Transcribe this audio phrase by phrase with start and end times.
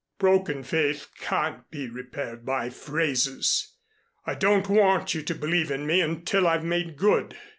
[0.17, 3.75] Broken faith can't be repaired by phrases.
[4.25, 7.37] I don't want you to believe in me until I've made good.